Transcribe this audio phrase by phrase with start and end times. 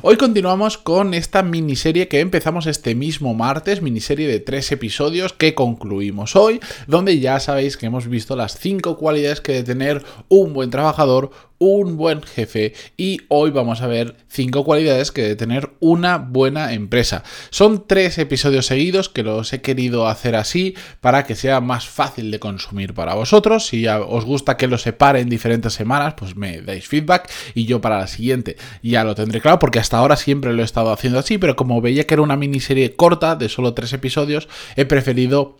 [0.00, 5.54] Hoy continuamos con esta miniserie que empezamos este mismo martes, miniserie de tres episodios que
[5.54, 10.54] concluimos hoy, donde ya sabéis que hemos visto las cinco cualidades que de tener un
[10.54, 11.30] buen trabajador,
[11.62, 16.72] un buen jefe y hoy vamos a ver cinco cualidades que de tener una buena
[16.72, 17.22] empresa.
[17.50, 22.32] Son tres episodios seguidos que los he querido hacer así para que sea más fácil
[22.32, 23.66] de consumir para vosotros.
[23.66, 27.80] Si os gusta que los separe en diferentes semanas, pues me dais feedback y yo
[27.80, 31.20] para la siguiente ya lo tendré claro porque hasta ahora siempre lo he estado haciendo
[31.20, 35.58] así, pero como veía que era una miniserie corta de solo tres episodios, he preferido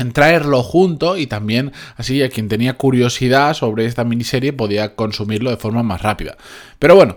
[0.00, 5.50] en traerlo junto y también así a quien tenía curiosidad sobre esta miniserie podía consumirlo
[5.50, 6.36] de forma más rápida.
[6.78, 7.16] Pero bueno,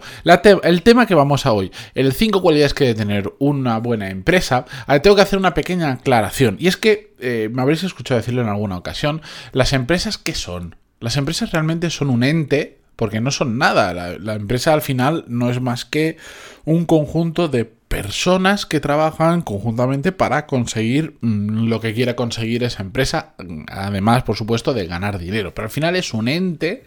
[0.64, 4.66] el tema que vamos a hoy, el 5 cualidades que debe tener una buena empresa,
[5.02, 8.50] tengo que hacer una pequeña aclaración y es que eh, me habréis escuchado decirlo en
[8.50, 9.22] alguna ocasión,
[9.54, 10.76] las empresas ¿qué son?
[11.00, 13.94] Las empresas realmente son un ente porque no son nada.
[14.20, 16.18] La, empresa al final no es más que
[16.66, 22.82] un conjunto de personas que trabajan conjuntamente para conseguir mm, lo que quiera conseguir esa
[22.82, 23.36] empresa,
[23.68, 25.54] además, por supuesto, de ganar dinero.
[25.54, 26.86] Pero al final es un ente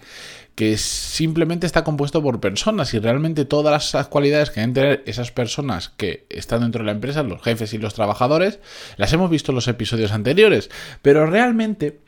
[0.57, 5.31] que simplemente está compuesto por personas y realmente todas las cualidades que deben tener esas
[5.31, 8.59] personas que están dentro de la empresa, los jefes y los trabajadores,
[8.97, 10.71] las hemos visto en los episodios anteriores,
[11.03, 12.01] pero realmente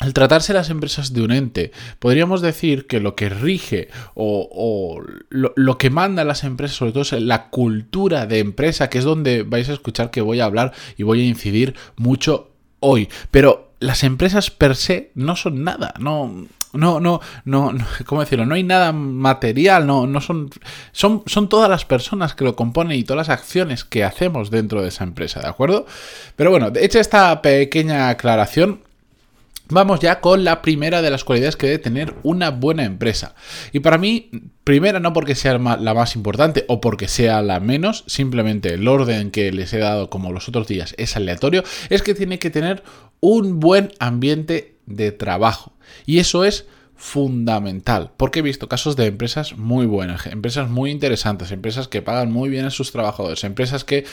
[0.00, 5.78] al tratarse las empresas de un ente, podríamos decir que lo que rige o, lo,
[5.78, 9.68] que manda las empresas, sobre todo, es la cultura de empresa, que es donde vais
[9.68, 13.10] a escuchar que voy a hablar y voy a incidir mucho hoy.
[13.30, 16.46] Pero las empresas per se no son nada, no.
[16.72, 17.74] No, no, no,
[18.06, 18.46] ¿cómo decirlo?
[18.46, 20.50] No hay nada material, no, no son,
[20.92, 24.80] son, son todas las personas que lo componen y todas las acciones que hacemos dentro
[24.80, 25.84] de esa empresa, ¿de acuerdo?
[26.36, 28.82] Pero bueno, hecha esta pequeña aclaración,
[29.70, 33.34] Vamos ya con la primera de las cualidades que debe tener una buena empresa.
[33.72, 34.30] Y para mí,
[34.64, 39.30] primera no porque sea la más importante o porque sea la menos, simplemente el orden
[39.30, 42.82] que les he dado como los otros días es aleatorio, es que tiene que tener
[43.20, 45.72] un buen ambiente de trabajo.
[46.04, 46.66] Y eso es
[47.00, 52.30] fundamental, porque he visto casos de empresas muy buenas, empresas muy interesantes, empresas que pagan
[52.30, 54.04] muy bien a sus trabajadores, empresas que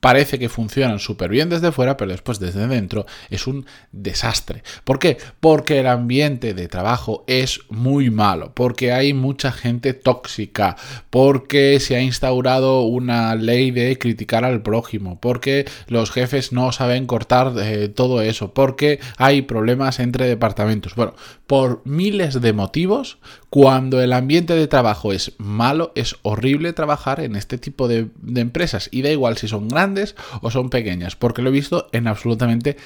[0.00, 4.62] parece que funcionan súper bien desde fuera, pero después desde dentro es un desastre.
[4.84, 5.16] ¿Por qué?
[5.40, 10.76] Porque el ambiente de trabajo es muy malo, porque hay mucha gente tóxica,
[11.08, 17.06] porque se ha instaurado una ley de criticar al prójimo, porque los jefes no saben
[17.06, 20.94] cortar eh, todo eso, porque hay problemas entre departamentos.
[20.94, 21.14] Bueno,
[21.46, 23.18] por miles de motivos,
[23.50, 28.88] cuando el ambiente de trabajo es malo, es horrible trabajar en este tipo de, empresas.
[28.92, 32.76] Y da igual si son grandes o son pequeñas, porque lo he visto en absolutamente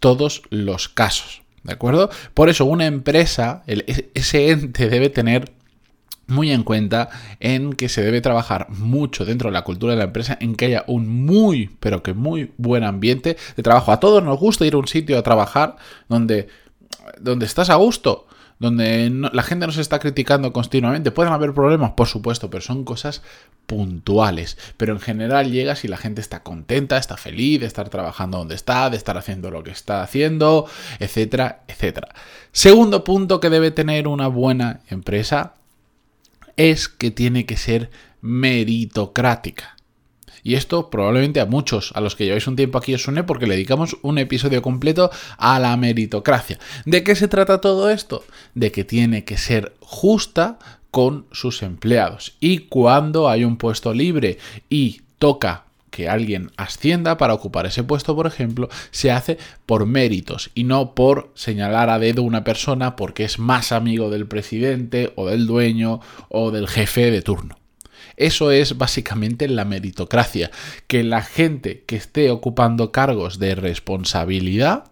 [0.00, 1.42] todos los casos.
[1.62, 2.08] ¿De acuerdo?
[2.34, 5.52] Por eso una empresa, ese ente debe tener
[6.28, 7.08] muy en cuenta
[7.40, 10.66] en que se debe trabajar mucho dentro de la cultura de la empresa, en que
[10.66, 13.90] haya un muy, pero que muy buen ambiente de trabajo.
[13.90, 15.76] A todos nos gusta ir a un sitio a trabajar
[16.08, 16.48] donde,
[17.18, 18.26] donde estás a gusto,
[18.58, 21.10] donde la gente nos está criticando continuamente.
[21.10, 23.22] Pueden haber problemas, por supuesto, pero son cosas
[23.66, 24.58] puntuales.
[24.76, 28.54] Pero en general llegas y la gente está contenta, está feliz de estar trabajando donde
[28.54, 30.66] está, de estar haciendo lo que está haciendo,
[30.98, 32.08] etcétera, etcétera.
[32.52, 35.54] Segundo punto que debe tener una buena empresa
[36.56, 37.90] es que tiene que ser
[38.20, 39.77] meritocrática.
[40.42, 43.46] Y esto probablemente a muchos, a los que lleváis un tiempo aquí os suene porque
[43.46, 46.58] le dedicamos un episodio completo a la meritocracia.
[46.84, 48.24] ¿De qué se trata todo esto?
[48.54, 50.58] De que tiene que ser justa
[50.90, 52.36] con sus empleados.
[52.40, 54.38] Y cuando hay un puesto libre
[54.68, 60.50] y toca que alguien ascienda para ocupar ese puesto, por ejemplo, se hace por méritos
[60.54, 65.26] y no por señalar a dedo una persona porque es más amigo del presidente o
[65.26, 67.57] del dueño o del jefe de turno.
[68.16, 70.50] Eso es básicamente la meritocracia,
[70.86, 74.84] que la gente que esté ocupando cargos de responsabilidad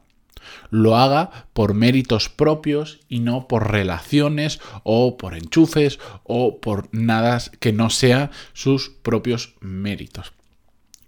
[0.71, 7.39] lo haga por méritos propios y no por relaciones o por enchufes o por nada
[7.61, 10.33] que no sea sus propios méritos.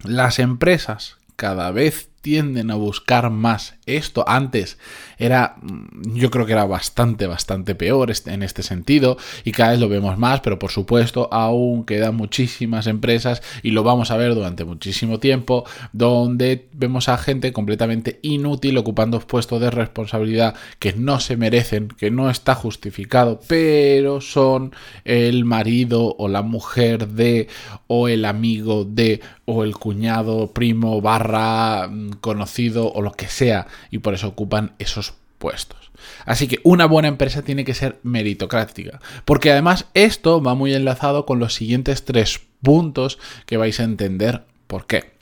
[0.03, 4.23] Las empresas cada vez tienden a buscar más esto.
[4.29, 4.77] Antes
[5.17, 9.81] era, mm, yo creo que era bastante, bastante peor en este sentido y cada vez
[9.81, 14.35] lo vemos más, pero por supuesto aún quedan muchísimas empresas y lo vamos a ver
[14.35, 15.65] durante muchísimo tiempo
[15.95, 22.11] donde vemos a gente completamente inútil ocupando puestos de responsabilidad que no se merecen, que
[22.11, 24.75] no está justificado, pero son
[25.07, 27.49] el marido o la mujer de
[27.87, 33.67] o el amigo de o el cuñado, primo, barra, mm, conocido o lo que sea
[33.91, 35.91] y por eso ocupan esos puestos.
[36.25, 41.27] Así que una buena empresa tiene que ser meritocrática, porque además esto va muy enlazado
[41.27, 45.13] con los siguientes tres puntos que vais a entender por qué.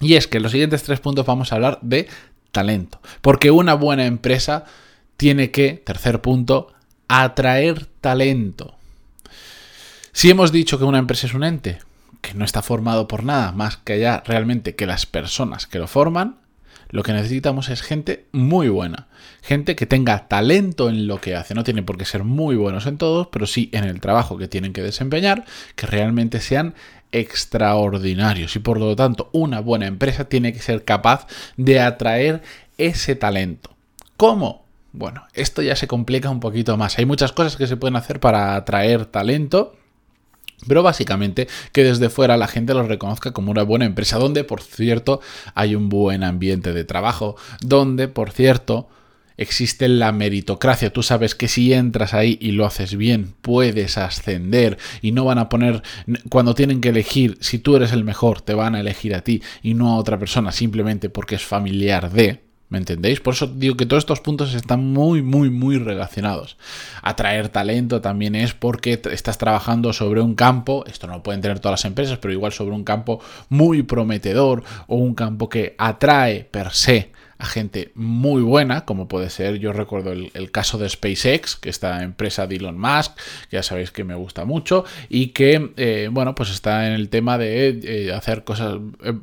[0.00, 2.08] Y es que en los siguientes tres puntos vamos a hablar de
[2.52, 4.64] talento, porque una buena empresa
[5.16, 6.72] tiene que, tercer punto,
[7.08, 8.74] atraer talento.
[10.12, 11.78] Si hemos dicho que una empresa es un ente
[12.24, 15.86] que no está formado por nada más que allá realmente que las personas que lo
[15.86, 16.36] forman,
[16.88, 19.08] lo que necesitamos es gente muy buena,
[19.42, 21.54] gente que tenga talento en lo que hace.
[21.54, 24.48] No tiene por qué ser muy buenos en todos, pero sí en el trabajo que
[24.48, 25.44] tienen que desempeñar,
[25.76, 26.74] que realmente sean
[27.12, 28.56] extraordinarios.
[28.56, 32.42] Y por lo tanto, una buena empresa tiene que ser capaz de atraer
[32.78, 33.76] ese talento.
[34.16, 34.64] ¿Cómo?
[34.92, 36.98] Bueno, esto ya se complica un poquito más.
[36.98, 39.74] Hay muchas cosas que se pueden hacer para atraer talento
[40.66, 44.62] pero básicamente que desde fuera la gente lo reconozca como una buena empresa, donde por
[44.62, 45.20] cierto
[45.54, 48.88] hay un buen ambiente de trabajo, donde por cierto
[49.36, 50.92] existe la meritocracia.
[50.92, 55.38] Tú sabes que si entras ahí y lo haces bien, puedes ascender y no van
[55.38, 55.82] a poner,
[56.28, 59.42] cuando tienen que elegir, si tú eres el mejor, te van a elegir a ti
[59.62, 62.42] y no a otra persona simplemente porque es familiar de.
[62.70, 63.20] ¿Me entendéis?
[63.20, 66.56] Por eso digo que todos estos puntos están muy, muy, muy relacionados.
[67.02, 71.60] Atraer talento también es porque estás trabajando sobre un campo, esto no lo pueden tener
[71.60, 76.44] todas las empresas, pero igual sobre un campo muy prometedor o un campo que atrae
[76.44, 81.56] per se a gente muy buena, como puede ser, yo recuerdo el, caso de SpaceX,
[81.56, 83.16] que esta empresa de Elon Musk,
[83.50, 87.08] que ya sabéis que me gusta mucho, y que, eh, bueno, pues está en el
[87.08, 89.14] tema de eh, hacer cosas, eh,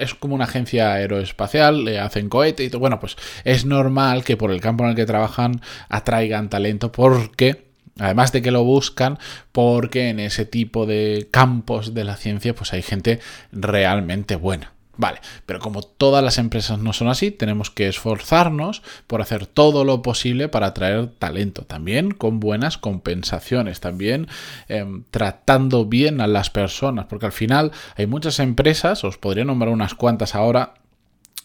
[0.00, 4.36] es como una agencia aeroespacial, le hacen cohete y todo, bueno, pues es normal que
[4.36, 7.66] por el campo en el que trabajan atraigan talento porque...
[7.98, 9.18] Además de que lo buscan
[9.52, 13.20] porque en ese tipo de campos de la ciencia pues hay gente
[13.52, 14.75] realmente buena.
[14.98, 19.84] Vale, pero como todas las empresas no son así, tenemos que esforzarnos por hacer todo
[19.84, 24.28] lo posible para atraer talento, también con buenas compensaciones, también
[24.68, 29.70] em, tratando bien a las personas, porque al final hay muchas empresas, os podría nombrar
[29.70, 30.74] unas cuantas ahora,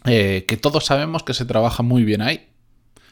[0.06, 2.48] eh, que todos sabemos que se trabaja muy bien ahí,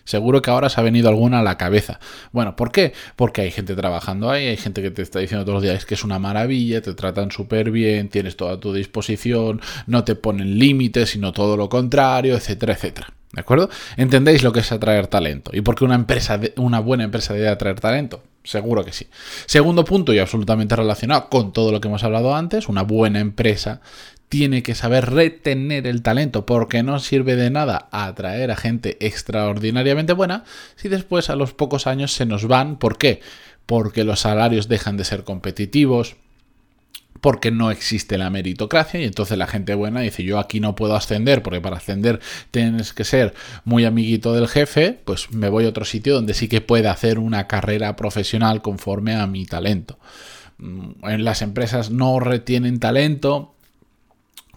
[0.03, 1.99] Seguro que ahora se ha venido alguna a la cabeza.
[2.31, 2.93] Bueno, ¿por qué?
[3.15, 5.93] Porque hay gente trabajando ahí, hay gente que te está diciendo todos los días que
[5.93, 10.57] es una maravilla, te tratan súper bien, tienes todo a tu disposición, no te ponen
[10.57, 13.13] límites, sino todo lo contrario, etcétera, etcétera.
[13.31, 13.69] ¿De acuerdo?
[13.95, 15.51] ¿Entendéis lo que es atraer talento?
[15.53, 18.23] ¿Y por qué una empresa, una buena empresa debe atraer talento?
[18.43, 19.07] Seguro que sí.
[19.45, 23.81] Segundo punto y absolutamente relacionado con todo lo que hemos hablado antes, una buena empresa
[24.29, 30.13] tiene que saber retener el talento porque no sirve de nada atraer a gente extraordinariamente
[30.13, 30.43] buena
[30.75, 32.77] si después a los pocos años se nos van.
[32.77, 33.21] ¿Por qué?
[33.65, 36.15] Porque los salarios dejan de ser competitivos,
[37.21, 40.95] porque no existe la meritocracia y entonces la gente buena dice yo aquí no puedo
[40.95, 42.19] ascender porque para ascender
[42.51, 43.33] tienes que ser
[43.65, 47.19] muy amiguito del jefe, pues me voy a otro sitio donde sí que pueda hacer
[47.19, 49.97] una carrera profesional conforme a mi talento.
[50.59, 53.55] Mm, en las empresas no retienen talento,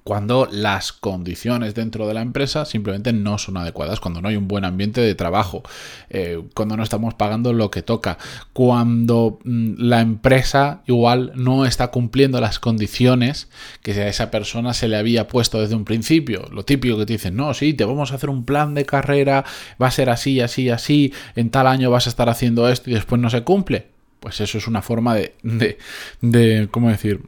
[0.04, 4.48] cuando las condiciones dentro de la empresa simplemente no son adecuadas, cuando no hay un
[4.48, 5.62] buen ambiente de trabajo,
[6.10, 8.18] eh, cuando no estamos pagando lo que toca,
[8.52, 13.48] cuando mm, la empresa igual no está cumpliendo las condiciones
[13.82, 16.48] que a esa persona se le había puesto desde un principio.
[16.50, 19.44] Lo típico que te dicen, no, sí, te vamos a hacer un plan de carrera,
[19.80, 22.94] va a ser así, así, así, en tal año vas a estar haciendo esto y
[22.94, 23.86] después no se cumple.
[24.18, 25.78] Pues eso es una forma de, de,
[26.20, 27.20] de ¿cómo decir?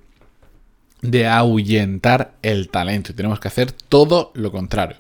[1.05, 4.97] De ahuyentar el talento y tenemos que hacer todo lo contrario.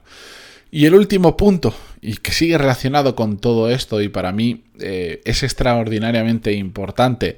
[0.70, 5.22] Y el último punto, y que sigue relacionado con todo esto y para mí eh,
[5.24, 7.36] es extraordinariamente importante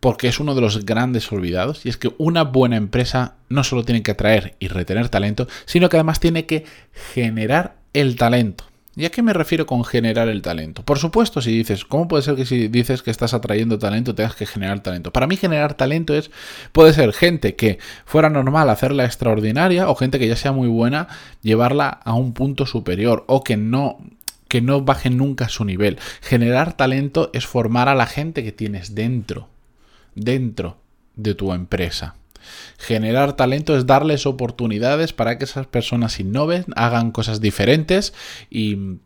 [0.00, 3.84] porque es uno de los grandes olvidados, y es que una buena empresa no solo
[3.84, 6.66] tiene que atraer y retener talento, sino que además tiene que
[7.14, 8.64] generar el talento.
[8.96, 10.84] ¿Y a qué me refiero con generar el talento?
[10.84, 14.36] Por supuesto, si dices, ¿cómo puede ser que si dices que estás atrayendo talento tengas
[14.36, 15.12] que generar talento?
[15.12, 16.30] Para mí generar talento es,
[16.70, 21.08] puede ser gente que fuera normal hacerla extraordinaria o gente que ya sea muy buena
[21.42, 23.98] llevarla a un punto superior o que no
[24.46, 25.98] que no baje nunca su nivel.
[26.20, 29.48] Generar talento es formar a la gente que tienes dentro,
[30.14, 30.76] dentro
[31.16, 32.14] de tu empresa.
[32.78, 38.14] Generar talento es darles oportunidades para que esas personas innoven, hagan cosas diferentes
[38.50, 38.98] y,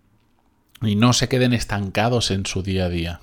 [0.82, 3.20] y no se queden estancados en su día a día.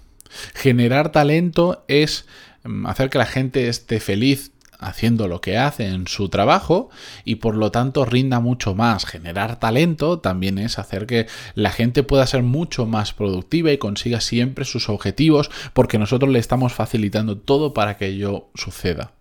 [0.53, 2.25] Generar talento es
[2.63, 6.89] mm, hacer que la gente esté feliz haciendo lo que hace en su trabajo
[7.24, 9.05] y por lo tanto rinda mucho más.
[9.05, 14.22] Generar talento también es hacer que la gente pueda ser mucho más productiva y consiga
[14.22, 19.14] siempre sus objetivos porque nosotros le estamos facilitando todo para que ello suceda.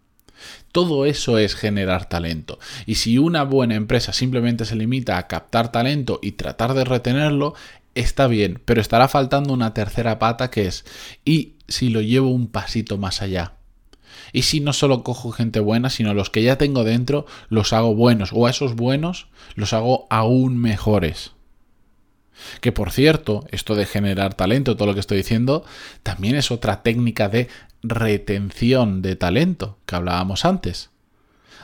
[0.72, 2.58] Todo eso es generar talento.
[2.86, 7.54] Y si una buena empresa simplemente se limita a captar talento y tratar de retenerlo,
[7.94, 10.84] está bien, pero estará faltando una tercera pata que es,
[11.24, 13.54] ¿y si lo llevo un pasito más allá?
[14.32, 17.94] Y si no solo cojo gente buena, sino los que ya tengo dentro, los hago
[17.94, 18.30] buenos.
[18.32, 21.33] O a esos buenos los hago aún mejores.
[22.64, 25.66] Que por cierto, esto de generar talento, todo lo que estoy diciendo,
[26.02, 27.49] también es otra técnica de
[27.83, 30.88] retención de talento que hablábamos antes.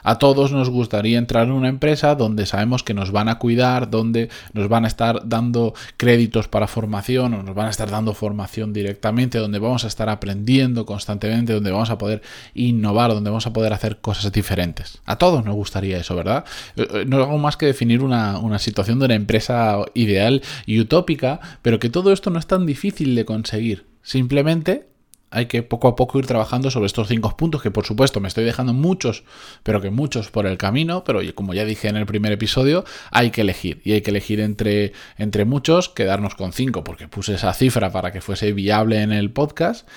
[0.03, 3.91] A todos nos gustaría entrar en una empresa donde sabemos que nos van a cuidar,
[3.91, 8.15] donde nos van a estar dando créditos para formación o nos van a estar dando
[8.15, 12.23] formación directamente, donde vamos a estar aprendiendo constantemente, donde vamos a poder
[12.55, 15.01] innovar, donde vamos a poder hacer cosas diferentes.
[15.07, 16.45] A todos nos gustaría eso, ¿verdad?
[16.77, 20.81] Eh, eh, no hago más que definir una, una situación de una empresa ideal y
[20.81, 23.87] utópica, pero que todo esto no es tan difícil de conseguir.
[24.03, 24.90] Simplemente
[25.31, 28.29] hay que poco a poco ir trabajando sobre estos cinco puntos, que por supuesto me
[28.29, 29.25] estoy dejando muchos,
[29.63, 33.31] pero que muchos por el camino, pero como ya dije en el primer episodio, hay
[33.31, 37.53] que elegir, y hay que elegir entre, entre muchos, quedarnos con cinco, porque puse esa
[37.53, 39.89] cifra para que fuese viable en el podcast.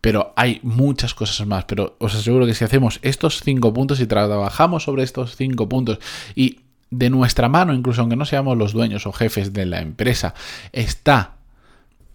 [0.00, 1.64] Pero hay muchas cosas más.
[1.66, 5.98] Pero os aseguro que si hacemos estos cinco puntos y trabajamos sobre estos cinco puntos
[6.34, 10.34] y de nuestra mano, incluso aunque no seamos los dueños o jefes de la empresa,
[10.72, 11.34] está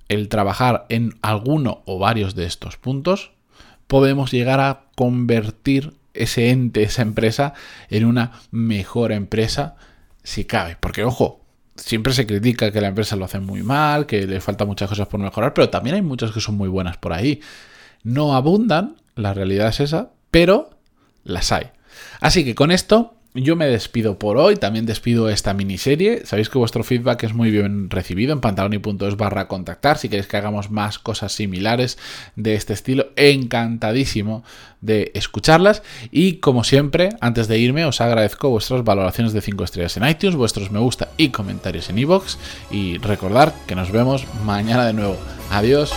[0.09, 3.31] el trabajar en alguno o varios de estos puntos,
[3.87, 7.53] podemos llegar a convertir ese ente, esa empresa,
[7.89, 9.75] en una mejor empresa
[10.23, 10.77] si cabe.
[10.79, 11.41] Porque, ojo,
[11.75, 15.07] siempre se critica que la empresa lo hace muy mal, que le faltan muchas cosas
[15.07, 17.41] por mejorar, pero también hay muchas que son muy buenas por ahí.
[18.03, 20.69] No abundan, la realidad es esa, pero
[21.23, 21.67] las hay.
[22.19, 26.25] Así que con esto yo me despido por hoy, también despido esta miniserie.
[26.25, 29.97] Sabéis que vuestro feedback es muy bien recibido en pantaloni.es barra contactar.
[29.97, 31.97] Si queréis que hagamos más cosas similares
[32.35, 34.43] de este estilo, encantadísimo
[34.79, 35.83] de escucharlas.
[36.11, 40.35] Y como siempre, antes de irme, os agradezco vuestras valoraciones de 5 estrellas en iTunes,
[40.35, 42.37] vuestros me gusta y comentarios en iVoox.
[42.71, 45.17] Y recordar que nos vemos mañana de nuevo.
[45.51, 45.93] Adiós.